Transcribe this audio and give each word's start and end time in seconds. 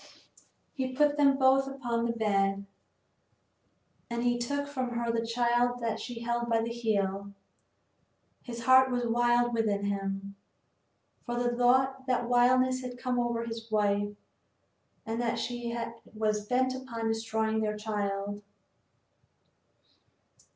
He 0.73 0.95
put 0.95 1.15
them 1.15 1.37
both 1.37 1.67
upon 1.67 2.05
the 2.05 2.11
bed, 2.11 2.65
and 4.09 4.23
he 4.23 4.39
took 4.39 4.65
from 4.67 4.89
her 4.97 5.11
the 5.11 5.23
child 5.23 5.79
that 5.79 5.99
she 5.99 6.21
held 6.21 6.49
by 6.49 6.63
the 6.63 6.71
heel. 6.71 7.33
His 8.41 8.63
heart 8.63 8.89
was 8.89 9.05
wild 9.05 9.53
within 9.53 9.83
him, 9.85 10.35
for 11.23 11.35
the 11.35 11.55
thought 11.55 12.07
that 12.07 12.27
wildness 12.27 12.81
had 12.81 12.97
come 12.97 13.19
over 13.19 13.43
his 13.45 13.69
wife, 13.69 14.15
and 15.05 15.21
that 15.21 15.37
she 15.37 15.77
was 16.15 16.47
bent 16.47 16.73
upon 16.73 17.07
destroying 17.09 17.61
their 17.61 17.77
child. 17.77 18.41